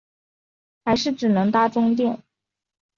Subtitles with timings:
[0.83, 2.23] 还是只能搭终电